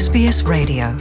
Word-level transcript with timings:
SBS 0.00 0.48
Radio. 0.48 0.96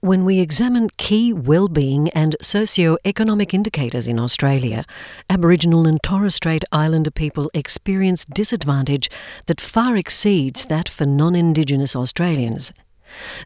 When 0.00 0.26
we 0.26 0.40
examine 0.40 0.90
key 0.98 1.32
well-being 1.32 2.10
and 2.10 2.36
socio-economic 2.42 3.54
indicators 3.54 4.06
in 4.06 4.18
Australia, 4.18 4.84
Aboriginal 5.30 5.86
and 5.86 5.98
Torres 6.02 6.34
Strait 6.34 6.62
Islander 6.70 7.10
people 7.10 7.50
experience 7.54 8.26
disadvantage 8.26 9.08
that 9.46 9.62
far 9.62 9.96
exceeds 9.96 10.66
that 10.66 10.90
for 10.90 11.06
non-Indigenous 11.06 11.96
Australians. 11.96 12.70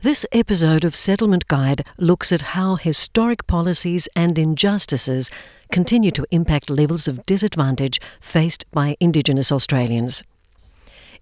This 0.03 0.27
episode 0.33 0.85
of 0.85 0.97
Settlement 0.97 1.47
Guide 1.47 1.87
looks 1.97 2.33
at 2.33 2.57
how 2.57 2.75
historic 2.75 3.47
policies 3.47 4.09
and 4.17 4.37
injustices 4.37 5.31
continue 5.71 6.11
to 6.11 6.27
impact 6.33 6.69
levels 6.69 7.07
of 7.07 7.25
disadvantage 7.25 8.01
faced 8.21 8.65
by 8.73 8.97
Indigenous 8.99 9.53
Australians. 9.53 10.25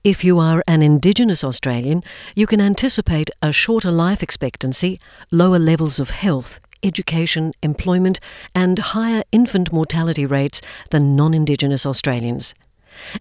If 0.04 0.22
you 0.22 0.38
are 0.38 0.62
an 0.68 0.80
Indigenous 0.80 1.42
Australian, 1.42 2.04
you 2.36 2.46
can 2.46 2.60
anticipate 2.60 3.30
a 3.42 3.50
shorter 3.50 3.90
life 3.90 4.22
expectancy, 4.22 5.00
lower 5.32 5.58
levels 5.58 5.98
of 5.98 6.10
health, 6.10 6.60
education, 6.84 7.52
employment, 7.64 8.20
and 8.54 8.78
higher 8.78 9.24
infant 9.32 9.72
mortality 9.72 10.24
rates 10.24 10.60
than 10.90 11.16
non 11.16 11.34
Indigenous 11.34 11.84
Australians. 11.84 12.54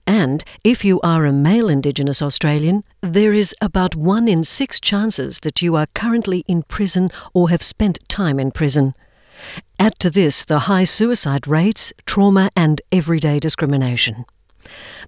And 0.05 0.44
if 0.63 0.86
you 0.86 1.02
are 1.02 1.26
a 1.26 1.34
male 1.34 1.67
Indigenous 1.67 2.22
Australian, 2.22 2.84
there 3.02 3.34
is 3.34 3.55
about 3.59 3.95
one 3.95 4.28
in 4.28 4.44
six 4.44 4.80
chances 4.80 5.39
that 5.39 5.64
you 5.64 5.75
are 5.75 5.88
currently 5.95 6.44
in 6.48 6.62
prison 6.62 7.09
or 7.34 7.50
have 7.50 7.64
spent 7.64 7.98
time 8.08 8.39
in 8.39 8.52
prison. 8.52 8.94
Add 9.80 9.98
to 10.00 10.12
this 10.12 10.45
the 10.45 10.59
high 10.59 10.84
suicide 10.84 11.48
rates, 11.48 11.91
trauma, 12.05 12.52
and 12.55 12.84
everyday 12.91 13.39
discrimination. 13.39 14.25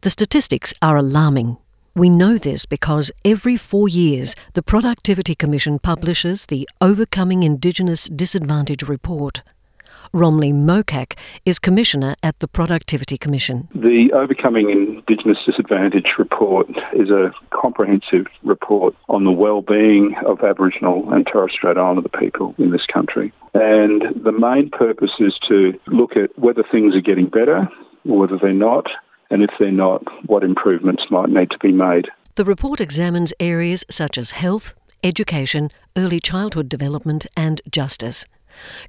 The 0.02 0.09
statistics 0.09 0.73
are 0.81 0.98
alarming. 0.98 1.58
We 1.95 2.09
know 2.09 2.38
this 2.38 2.66
because 2.66 3.12
every 3.26 3.58
four 3.58 3.90
years 3.90 4.36
the 4.54 4.63
Productivity 4.63 5.36
Commission 5.36 5.80
publishes 5.80 6.45
the 6.45 6.70
Overcoming 6.80 7.44
Indigenous 7.44 8.06
Disadvantage 8.06 8.84
Report. 8.84 9.42
Romlie 10.14 10.53
Mokak 10.53 11.17
is 11.45 11.59
Commissioner 11.59 12.16
at 12.23 12.39
the 12.39 12.47
Productivity 12.47 13.17
Commission. 13.17 13.67
The 13.75 14.11
Overcoming 14.14 14.69
Indigenous 14.69 15.38
Disadvantage 15.45 16.08
report 16.17 16.67
is 16.94 17.09
a 17.09 17.31
comprehensive 17.52 18.25
report 18.44 18.95
on 19.08 19.23
the 19.23 19.31
well-being 19.31 20.16
of 20.25 20.41
Aboriginal 20.41 21.12
and 21.14 21.28
Torres 21.28 21.52
Strait 21.53 21.78
Islander 21.78 22.09
people 22.09 22.56
in 22.58 22.72
this 22.72 22.86
country. 22.91 23.31
And 23.53 24.23
the 24.23 24.31
main 24.31 24.69
purpose 24.72 25.12
is 25.19 25.38
to 25.47 25.73
look 25.88 26.16
at 26.16 26.38
whether 26.39 26.64
things 26.72 26.95
are 26.95 27.02
getting 27.02 27.28
better 27.28 27.67
or 28.08 28.19
whether 28.19 28.38
they're 28.41 28.53
not, 28.53 28.88
and 29.30 29.44
if 29.44 29.49
they're 29.59 29.72
not, 29.72 30.03
what 30.27 30.44
improvements 30.44 31.03
might 31.09 31.30
need 31.30 31.52
to 31.52 31.59
be 31.59 31.72
made. 31.72 32.08
The 32.35 32.45
report 32.45 32.80
examines 32.80 33.33
areas 33.39 33.85
such 33.89 34.17
as 34.17 34.31
health, 34.31 34.75
education, 35.03 35.69
early 35.97 36.19
childhood 36.19 36.69
development, 36.69 37.25
and 37.35 37.61
justice. 37.69 38.25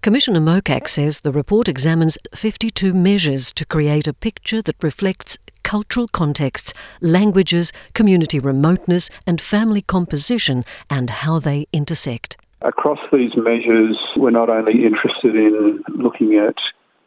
Commissioner 0.02 0.40
Mokak 0.40 0.88
says 0.88 1.20
the 1.20 1.32
report 1.32 1.68
examines 1.68 2.18
52 2.34 2.94
measures 2.94 3.52
to 3.52 3.64
create 3.64 4.08
a 4.08 4.12
picture 4.14 4.62
that 4.62 4.82
reflects 4.82 5.38
cultural 5.62 6.08
contexts, 6.08 6.74
languages, 7.00 7.72
community 7.94 8.40
remoteness, 8.40 9.10
and 9.26 9.40
family 9.40 9.82
composition 9.82 10.64
and 10.88 11.10
how 11.10 11.38
they 11.38 11.66
intersect. 11.72 12.36
Across 12.62 12.98
these 13.12 13.32
measures, 13.36 13.96
we're 14.16 14.30
not 14.30 14.50
only 14.50 14.84
interested 14.84 15.34
in 15.36 15.82
looking 15.88 16.36
at 16.36 16.56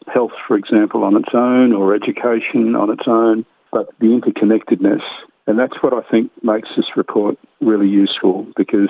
health, 0.08 0.32
for 0.48 0.56
example, 0.58 1.04
on 1.04 1.16
its 1.16 1.30
own 1.34 1.74
or 1.74 1.96
education 1.96 2.76
on 2.76 2.90
its 2.90 3.04
own, 3.08 3.46
but 3.72 3.90
the 4.00 4.08
interconnectedness. 4.08 5.02
And 5.48 5.60
that's 5.60 5.82
what 5.82 5.94
I 5.94 6.02
think 6.10 6.32
makes 6.42 6.70
this 6.76 6.86
report 6.96 7.38
really 7.62 7.88
useful 7.88 8.48
because 8.56 8.90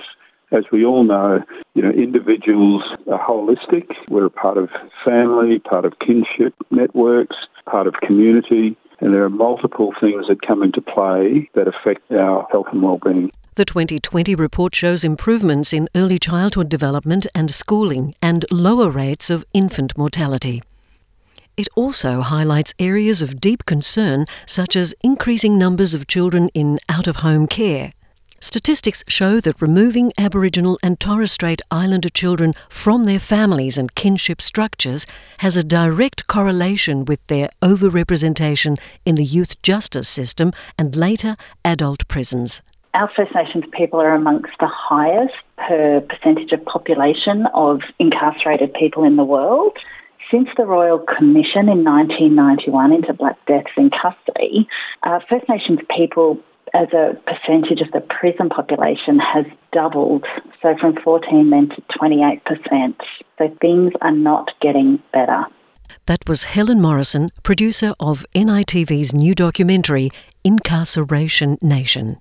as 0.51 0.65
we 0.71 0.85
all 0.85 1.03
know, 1.03 1.43
you 1.73 1.81
know, 1.81 1.89
individuals 1.89 2.83
are 3.11 3.19
holistic. 3.19 3.87
We're 4.09 4.27
a 4.27 4.29
part 4.29 4.57
of 4.57 4.69
family, 5.03 5.59
part 5.59 5.83
of 5.83 5.93
kinship 5.99 6.53
networks, 6.69 7.35
part 7.65 7.87
of 7.87 7.95
community, 8.05 8.77
and 8.99 9.13
there 9.13 9.23
are 9.23 9.29
multiple 9.29 9.93
things 9.99 10.27
that 10.27 10.41
come 10.45 10.61
into 10.61 10.79
play 10.79 11.49
that 11.55 11.67
affect 11.67 12.09
our 12.11 12.47
health 12.51 12.67
and 12.71 12.83
well-being. 12.83 13.31
The 13.55 13.65
2020 13.65 14.35
report 14.35 14.75
shows 14.75 15.03
improvements 15.03 15.73
in 15.73 15.89
early 15.95 16.19
childhood 16.19 16.69
development 16.69 17.27
and 17.35 17.51
schooling 17.51 18.15
and 18.21 18.45
lower 18.51 18.89
rates 18.89 19.29
of 19.29 19.45
infant 19.53 19.97
mortality. 19.97 20.61
It 21.55 21.67
also 21.75 22.21
highlights 22.21 22.73
areas 22.79 23.21
of 23.21 23.39
deep 23.39 23.65
concern, 23.65 24.25
such 24.47 24.75
as 24.75 24.95
increasing 25.03 25.57
numbers 25.57 25.93
of 25.93 26.07
children 26.07 26.49
in 26.55 26.79
out 26.89 27.05
of 27.05 27.17
home 27.17 27.45
care. 27.45 27.93
Statistics 28.39 29.03
show 29.07 29.39
that 29.39 29.61
removing 29.61 30.11
Aboriginal 30.17 30.79
and 30.81 30.99
Torres 30.99 31.31
Strait 31.31 31.61
Islander 31.69 32.09
children 32.09 32.55
from 32.69 33.03
their 33.03 33.19
families 33.19 33.77
and 33.77 33.93
kinship 33.93 34.41
structures 34.41 35.05
has 35.37 35.55
a 35.55 35.63
direct 35.63 36.27
correlation 36.27 37.05
with 37.05 37.25
their 37.27 37.49
overrepresentation 37.61 38.77
in 39.05 39.13
the 39.15 39.23
youth 39.23 39.61
justice 39.61 40.09
system 40.09 40.51
and 40.77 40.95
later 40.95 41.37
adult 41.63 42.07
prisons. 42.07 42.63
Our 42.95 43.09
First 43.15 43.33
Nations 43.35 43.65
people 43.71 44.01
are 44.01 44.13
amongst 44.13 44.51
the 44.59 44.67
highest 44.67 45.35
per 45.57 46.01
percentage 46.01 46.51
of 46.51 46.65
population 46.65 47.45
of 47.53 47.81
incarcerated 47.99 48.73
people 48.73 49.03
in 49.03 49.15
the 49.17 49.23
world. 49.23 49.77
Since 50.31 50.49
the 50.57 50.65
Royal 50.65 50.99
Commission 50.99 51.69
in 51.69 51.83
1991 51.83 52.93
into 52.93 53.13
Black 53.13 53.37
Deaths 53.45 53.71
in 53.77 53.89
custody, 53.89 54.67
uh, 55.03 55.19
First 55.29 55.47
Nations 55.49 55.79
people 55.95 56.39
as 56.73 56.87
a 56.91 57.15
percentage 57.25 57.81
of 57.81 57.91
the 57.91 58.01
prison 58.01 58.49
population 58.49 59.19
has 59.19 59.45
doubled, 59.71 60.25
so 60.61 60.75
from 60.79 60.95
14 61.03 61.49
then 61.49 61.69
to 61.69 61.81
28%. 61.99 62.95
So 63.37 63.55
things 63.61 63.93
are 64.01 64.11
not 64.11 64.51
getting 64.59 65.01
better. 65.11 65.45
That 66.07 66.27
was 66.27 66.45
Helen 66.45 66.81
Morrison, 66.81 67.29
producer 67.43 67.93
of 67.99 68.25
NITV's 68.33 69.13
new 69.13 69.35
documentary, 69.35 70.09
Incarceration 70.43 71.57
Nation. 71.61 72.17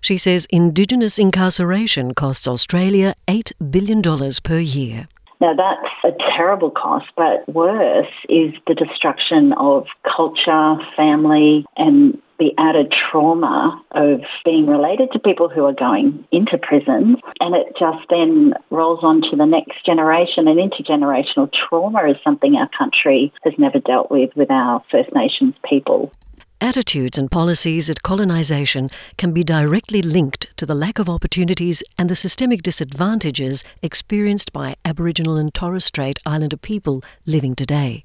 She 0.00 0.16
says 0.16 0.46
Indigenous 0.50 1.18
incarceration 1.18 2.14
costs 2.14 2.46
Australia 2.46 3.14
$8 3.26 3.52
billion 3.70 4.02
per 4.44 4.58
year. 4.58 5.08
Now, 5.40 5.54
that's 5.54 5.92
a 6.04 6.16
terrible 6.36 6.70
cost, 6.70 7.06
but 7.16 7.46
worse 7.48 8.06
is 8.28 8.54
the 8.66 8.74
destruction 8.74 9.52
of 9.54 9.86
culture, 10.16 10.76
family, 10.96 11.66
and 11.76 12.20
the 12.38 12.52
added 12.58 12.92
trauma 13.10 13.82
of 13.92 14.20
being 14.44 14.66
related 14.66 15.10
to 15.12 15.18
people 15.18 15.48
who 15.48 15.64
are 15.64 15.72
going 15.72 16.24
into 16.32 16.58
prison. 16.58 17.16
And 17.40 17.54
it 17.54 17.68
just 17.78 18.06
then 18.10 18.54
rolls 18.70 19.00
on 19.02 19.22
to 19.30 19.36
the 19.36 19.46
next 19.46 19.84
generation. 19.84 20.48
And 20.48 20.58
intergenerational 20.58 21.50
trauma 21.52 22.08
is 22.08 22.16
something 22.22 22.54
our 22.56 22.68
country 22.76 23.32
has 23.44 23.54
never 23.58 23.78
dealt 23.78 24.10
with 24.10 24.30
with 24.36 24.50
our 24.50 24.82
First 24.90 25.14
Nations 25.14 25.54
people. 25.68 26.12
Attitudes 26.60 27.18
and 27.18 27.30
policies 27.30 27.90
at 27.90 28.02
colonisation 28.02 28.88
can 29.18 29.32
be 29.32 29.42
directly 29.42 30.00
linked 30.00 30.45
to 30.56 30.66
the 30.66 30.74
lack 30.74 30.98
of 30.98 31.08
opportunities 31.08 31.82
and 31.98 32.08
the 32.08 32.16
systemic 32.16 32.62
disadvantages 32.62 33.64
experienced 33.82 34.52
by 34.52 34.76
Aboriginal 34.84 35.36
and 35.36 35.52
Torres 35.52 35.84
Strait 35.84 36.18
Islander 36.26 36.56
people 36.56 37.02
living 37.24 37.54
today. 37.54 38.04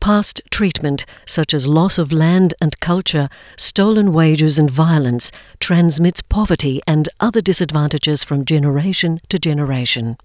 Past 0.00 0.42
treatment, 0.50 1.06
such 1.26 1.54
as 1.54 1.68
loss 1.68 1.96
of 1.96 2.10
land 2.10 2.54
and 2.60 2.80
culture, 2.80 3.28
stolen 3.56 4.12
wages, 4.12 4.58
and 4.58 4.68
violence, 4.68 5.30
transmits 5.60 6.22
poverty 6.22 6.80
and 6.88 7.08
other 7.20 7.40
disadvantages 7.40 8.24
from 8.24 8.44
generation 8.44 9.20
to 9.28 9.38
generation. 9.38 10.16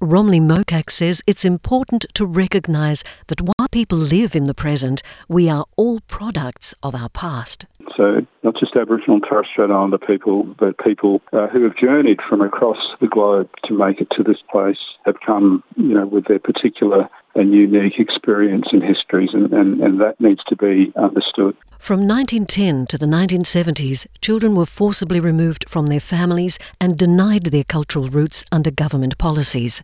Romlie 0.00 0.40
Mokak 0.40 0.90
says 0.90 1.22
it's 1.26 1.46
important 1.46 2.04
to 2.12 2.26
recognise 2.26 3.02
that 3.28 3.40
while 3.40 3.68
people 3.70 3.96
live 3.96 4.36
in 4.36 4.44
the 4.44 4.52
present, 4.52 5.02
we 5.26 5.48
are 5.48 5.64
all 5.76 6.00
products 6.00 6.74
of 6.82 6.94
our 6.94 7.08
past. 7.08 7.64
So, 7.96 8.26
not 8.42 8.56
just 8.60 8.76
Aboriginal 8.76 9.16
and 9.16 9.24
Torres 9.26 9.46
Strait 9.50 9.70
Islander 9.70 9.96
people, 9.96 10.44
but 10.58 10.76
people 10.84 11.22
uh, 11.32 11.46
who 11.46 11.62
have 11.64 11.78
journeyed 11.78 12.20
from 12.28 12.42
across 12.42 12.76
the 13.00 13.06
globe 13.06 13.48
to 13.64 13.72
make 13.72 14.02
it 14.02 14.08
to 14.18 14.22
this 14.22 14.36
place 14.52 14.76
have 15.06 15.16
come, 15.24 15.64
you 15.76 15.94
know, 15.94 16.06
with 16.06 16.26
their 16.26 16.40
particular 16.40 17.08
and 17.36 17.52
unique 17.54 17.98
experience 17.98 18.66
and 18.72 18.82
histories, 18.82 19.30
and, 19.32 19.52
and, 19.52 19.80
and 19.80 20.00
that 20.00 20.20
needs 20.20 20.42
to 20.48 20.56
be 20.56 20.92
understood. 20.96 21.56
From 21.78 22.08
1910 22.08 22.86
to 22.86 22.98
the 22.98 23.06
1970s, 23.06 24.06
children 24.20 24.56
were 24.56 24.66
forcibly 24.66 25.20
removed 25.20 25.68
from 25.68 25.86
their 25.86 26.00
families 26.00 26.58
and 26.80 26.96
denied 26.96 27.44
their 27.46 27.64
cultural 27.64 28.08
roots 28.08 28.44
under 28.50 28.70
government 28.70 29.18
policies. 29.18 29.82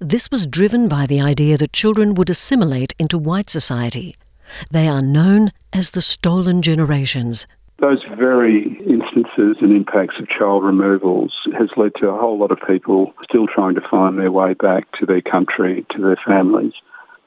This 0.00 0.30
was 0.30 0.46
driven 0.46 0.88
by 0.88 1.06
the 1.06 1.20
idea 1.20 1.56
that 1.58 1.72
children 1.72 2.14
would 2.14 2.30
assimilate 2.30 2.94
into 2.98 3.18
white 3.18 3.48
society. 3.48 4.16
They 4.70 4.88
are 4.88 5.02
known 5.02 5.52
as 5.72 5.90
the 5.90 6.02
stolen 6.02 6.62
generations. 6.62 7.46
Those 7.78 8.02
very 8.16 8.80
and 9.36 9.72
impacts 9.72 10.16
of 10.18 10.28
child 10.28 10.64
removals 10.64 11.32
has 11.58 11.68
led 11.76 11.92
to 11.96 12.08
a 12.08 12.18
whole 12.18 12.38
lot 12.38 12.50
of 12.50 12.58
people 12.66 13.12
still 13.22 13.46
trying 13.46 13.74
to 13.74 13.80
find 13.88 14.18
their 14.18 14.32
way 14.32 14.54
back 14.54 14.90
to 14.98 15.06
their 15.06 15.20
country, 15.20 15.84
to 15.90 16.00
their 16.00 16.18
families. 16.26 16.72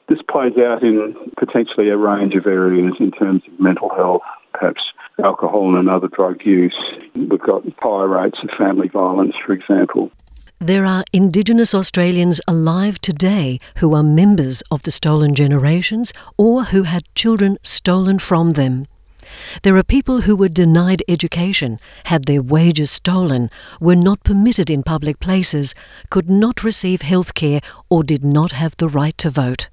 This 0.08 0.20
plays 0.30 0.56
out 0.56 0.82
in 0.82 1.14
potentially 1.36 1.90
a 1.90 1.96
range 1.96 2.34
of 2.34 2.46
areas 2.46 2.94
in 2.98 3.10
terms 3.10 3.42
of 3.46 3.60
mental 3.60 3.90
health, 3.90 4.22
perhaps 4.52 4.82
alcohol 5.22 5.76
and 5.76 5.90
other 5.90 6.08
drug 6.08 6.44
use. 6.44 6.76
We've 7.14 7.38
got 7.38 7.64
higher 7.82 8.08
rates 8.08 8.38
of 8.42 8.50
family 8.56 8.88
violence, 8.88 9.34
for 9.44 9.52
example. 9.52 10.10
There 10.60 10.84
are 10.84 11.04
Indigenous 11.12 11.72
Australians 11.74 12.40
alive 12.48 13.00
today 13.00 13.60
who 13.76 13.94
are 13.94 14.02
members 14.02 14.62
of 14.72 14.82
the 14.82 14.90
stolen 14.90 15.34
generations 15.34 16.12
or 16.36 16.64
who 16.64 16.82
had 16.82 17.04
children 17.14 17.58
stolen 17.62 18.18
from 18.18 18.54
them. 18.54 18.86
There 19.62 19.76
are 19.76 19.82
people 19.82 20.22
who 20.22 20.36
were 20.36 20.48
denied 20.48 21.02
education, 21.08 21.78
had 22.04 22.24
their 22.24 22.42
wages 22.42 22.90
stolen, 22.90 23.50
were 23.80 23.96
not 23.96 24.24
permitted 24.24 24.70
in 24.70 24.82
public 24.82 25.20
places, 25.20 25.74
could 26.10 26.28
not 26.30 26.64
receive 26.64 27.02
health 27.02 27.34
care, 27.34 27.60
or 27.88 28.02
did 28.02 28.24
not 28.24 28.52
have 28.52 28.76
the 28.76 28.88
right 28.88 29.16
to 29.18 29.30
vote. 29.30 29.68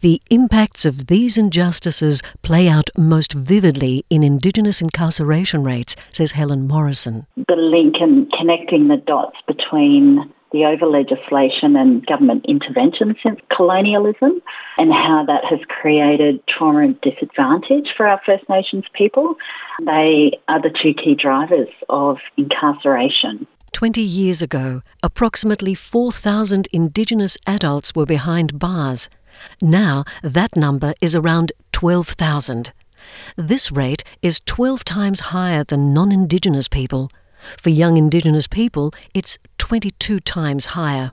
The 0.00 0.20
impacts 0.30 0.84
of 0.84 1.06
these 1.06 1.36
injustices 1.36 2.22
play 2.42 2.68
out 2.68 2.90
most 2.96 3.32
vividly 3.32 4.04
in 4.10 4.22
Indigenous 4.22 4.80
incarceration 4.80 5.64
rates, 5.64 5.96
says 6.12 6.32
Helen 6.32 6.66
Morrison. 6.66 7.26
The 7.36 7.56
link 7.56 7.96
and 8.00 8.30
connecting 8.32 8.88
the 8.88 8.96
dots 8.96 9.36
between 9.46 10.32
the 10.52 10.64
over 10.64 10.86
legislation 10.86 11.76
and 11.76 12.04
government 12.06 12.44
intervention 12.48 13.14
since 13.22 13.40
colonialism 13.54 14.40
and 14.78 14.92
how 14.92 15.24
that 15.26 15.44
has 15.44 15.60
created 15.68 16.40
trauma 16.46 16.80
and 16.80 17.00
disadvantage 17.00 17.88
for 17.96 18.06
our 18.06 18.20
First 18.24 18.48
Nations 18.48 18.84
people. 18.94 19.36
They 19.84 20.38
are 20.48 20.62
the 20.62 20.70
two 20.82 20.94
key 20.94 21.14
drivers 21.14 21.68
of 21.88 22.18
incarceration. 22.36 23.46
20 23.72 24.00
years 24.00 24.40
ago, 24.40 24.80
approximately 25.02 25.74
4,000 25.74 26.68
Indigenous 26.72 27.36
adults 27.46 27.94
were 27.94 28.06
behind 28.06 28.58
bars. 28.58 29.10
Now 29.60 30.04
that 30.22 30.56
number 30.56 30.94
is 31.02 31.14
around 31.14 31.52
12,000. 31.72 32.72
This 33.36 33.70
rate 33.70 34.02
is 34.22 34.40
12 34.46 34.84
times 34.84 35.20
higher 35.20 35.62
than 35.62 35.92
non 35.92 36.10
Indigenous 36.10 36.68
people. 36.68 37.10
For 37.58 37.70
young 37.70 37.96
Indigenous 37.96 38.46
people, 38.46 38.92
it's 39.14 39.38
22 39.58 40.20
times 40.20 40.66
higher. 40.66 41.12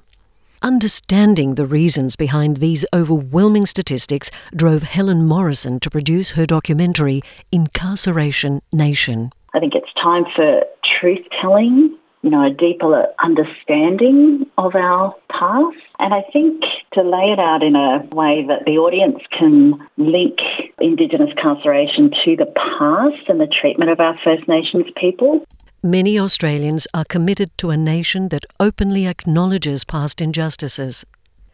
Understanding 0.62 1.56
the 1.56 1.66
reasons 1.66 2.16
behind 2.16 2.58
these 2.58 2.86
overwhelming 2.94 3.66
statistics 3.66 4.32
drove 4.56 4.84
Helen 4.84 5.26
Morrison 5.26 5.80
to 5.82 5.90
produce 5.90 6.32
her 6.32 6.46
documentary, 6.46 7.22
Incarceration 7.52 8.62
Nation. 8.72 9.32
I 9.54 9.60
think 9.60 9.74
it's 9.76 9.94
time 10.02 10.24
for 10.36 10.64
truth 11.00 11.26
telling 11.42 11.98
you 12.24 12.30
know, 12.30 12.46
a 12.46 12.50
deeper 12.50 13.06
understanding 13.22 14.46
of 14.58 14.76
our 14.76 15.14
past. 15.30 15.78
And 16.00 16.14
I 16.14 16.22
think 16.32 16.64
to 16.94 17.02
lay 17.02 17.34
it 17.34 17.40
out 17.40 17.62
in 17.62 17.76
a 17.76 18.00
way 18.16 18.46
that 18.48 18.64
the 18.66 18.78
audience 18.78 19.20
can 19.38 19.74
link 19.98 20.40
Indigenous 20.80 21.32
incarceration 21.36 22.12
to 22.24 22.38
the 22.38 22.46
past 22.56 23.28
and 23.28 23.42
the 23.42 23.48
treatment 23.48 23.92
of 23.92 24.00
our 24.00 24.18
First 24.24 24.48
Nations 24.48 24.86
people. 24.96 25.46
Many 25.86 26.18
Australians 26.18 26.88
are 26.94 27.04
committed 27.04 27.52
to 27.58 27.70
a 27.70 27.76
nation 27.76 28.30
that 28.30 28.46
openly 28.58 29.06
acknowledges 29.06 29.84
past 29.84 30.22
injustices. 30.22 31.06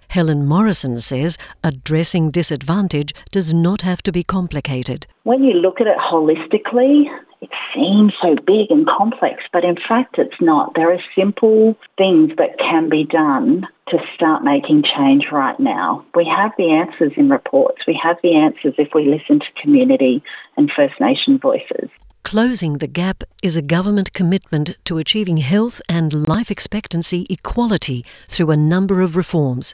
Helen 0.10 0.46
Morrison 0.46 1.00
says 1.00 1.36
addressing 1.64 2.30
disadvantage 2.30 3.16
does 3.32 3.56
not 3.56 3.82
have 3.82 4.04
to 4.04 4.12
be 4.12 4.22
complicated. 4.24 5.08
When 5.24 5.44
you 5.44 5.54
look 5.54 5.82
at 5.82 5.88
it 5.88 5.98
holistically, 5.98 7.06
it 7.42 7.50
seems 7.74 8.14
so 8.22 8.36
big 8.46 8.70
and 8.70 8.86
complex, 8.86 9.46
but 9.52 9.64
in 9.66 9.78
fact, 9.88 10.20
it's 10.20 10.40
not. 10.40 10.76
There 10.76 10.94
are 10.94 11.02
simple 11.18 11.76
things 11.98 12.30
that 12.38 12.60
can 12.60 12.88
be 12.88 13.06
done 13.06 13.66
to 13.88 13.98
start 14.14 14.44
making 14.44 14.84
change 14.96 15.26
right 15.32 15.60
now. 15.60 16.06
We 16.14 16.26
have 16.26 16.52
the 16.56 16.70
answers 16.70 17.14
in 17.18 17.30
reports, 17.32 17.82
we 17.88 18.00
have 18.04 18.18
the 18.22 18.36
answers 18.36 18.76
if 18.78 18.90
we 18.94 19.06
listen 19.10 19.40
to 19.40 19.62
community 19.62 20.22
and 20.56 20.70
First 20.76 21.02
Nation 21.02 21.40
voices. 21.40 21.90
Closing 22.30 22.78
the 22.78 22.86
Gap 22.86 23.24
is 23.42 23.58
a 23.58 23.62
government 23.64 24.14
commitment 24.14 24.78
to 24.86 25.00
achieving 25.00 25.38
health 25.38 25.82
and 25.90 26.28
life 26.28 26.52
expectancy 26.52 27.26
equality 27.28 28.06
through 28.28 28.52
a 28.52 28.56
number 28.56 29.02
of 29.02 29.16
reforms. 29.16 29.74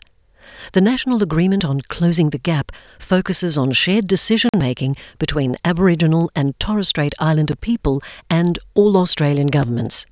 The 0.72 0.80
National 0.80 1.22
Agreement 1.22 1.66
on 1.66 1.81
Closing 1.90 2.30
the 2.30 2.38
Gap 2.38 2.72
focuses 2.98 3.57
on 3.57 3.74
shared 3.74 4.07
decision 4.07 4.52
making 4.57 4.96
between 5.19 5.57
Aboriginal 5.66 6.31
and 6.34 6.57
Torres 6.57 6.88
Strait 6.88 7.13
Islander 7.19 7.57
people 7.57 8.02
and 8.30 8.57
all 8.74 8.96
Australian 8.96 9.48
governments. 9.48 10.06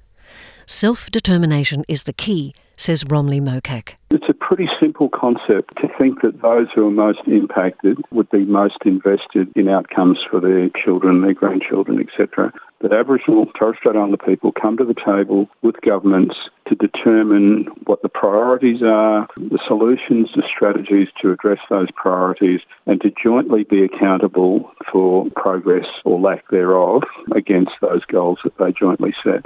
Self 0.66 1.10
determination 1.12 1.86
is 1.88 2.04
the 2.04 2.12
key, 2.12 2.54
says 2.76 3.06
Romlie 3.10 3.40
Mokak. 3.40 3.94
It's 4.12 4.28
pretty 4.48 4.68
simple 4.80 5.10
concept 5.10 5.78
to 5.78 5.88
think 5.98 6.22
that 6.22 6.42
those 6.42 6.68
who 6.76 6.86
are 6.88 6.92
most 6.92 7.20
impacted 7.28 7.98
would 8.12 8.30
be 8.30 8.44
most 8.44 8.78
invested 8.86 9.48
in 9.56 9.70
outcomes 9.70 10.20
for 10.30 10.42
their 10.42 10.70
children, 10.84 11.22
their 11.22 11.34
grandchildren, 11.34 12.00
etc. 12.00 12.52
That 12.82 12.92
Aboriginal 12.92 13.46
Torres 13.58 13.78
Strait 13.80 13.96
Islander 13.96 14.18
people 14.18 14.52
come 14.52 14.76
to 14.78 14.84
the 14.84 14.94
table 14.94 15.48
with 15.62 15.80
governments 15.82 16.36
to 16.68 16.76
determine 16.76 17.68
what 17.86 18.02
the 18.02 18.10
priorities 18.10 18.82
are, 18.84 19.28
the 19.38 19.60
solutions, 19.66 20.30
the 20.36 20.44
strategies 20.46 21.08
to 21.22 21.32
address 21.32 21.60
those 21.70 21.88
priorities, 21.96 22.60
and 22.86 23.00
to 23.02 23.12
jointly 23.24 23.64
be 23.64 23.84
accountable 23.84 24.70
for 24.92 25.30
progress 25.38 25.88
or 26.04 26.20
lack 26.20 26.50
thereof 26.50 27.04
against 27.34 27.72
those 27.80 28.04
goals 28.06 28.40
that 28.44 28.58
they 28.58 28.74
jointly 28.74 29.14
set. 29.24 29.46